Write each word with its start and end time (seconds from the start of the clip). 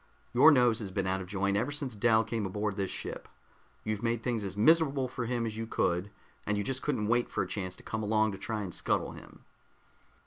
"Your 0.33 0.49
nose 0.49 0.79
has 0.79 0.89
been 0.89 1.05
out 1.05 1.21
of 1.21 1.27
joint 1.27 1.55
ever 1.55 1.69
since 1.69 1.93
Dal 1.95 2.23
came 2.23 2.43
aboard 2.47 2.75
this 2.75 2.89
ship. 2.89 3.27
You've 3.83 4.01
made 4.01 4.23
things 4.23 4.43
as 4.43 4.57
miserable 4.57 5.07
for 5.07 5.27
him 5.27 5.45
as 5.45 5.55
you 5.57 5.67
could, 5.67 6.09
and 6.43 6.57
you 6.57 6.63
just 6.63 6.81
couldn't 6.81 7.05
wait 7.05 7.29
for 7.29 7.43
a 7.43 7.47
chance 7.47 7.75
to 7.75 7.83
come 7.83 8.01
along 8.01 8.31
to 8.31 8.39
try 8.39 8.65
to 8.65 8.71
scuttle 8.71 9.11
him." 9.11 9.45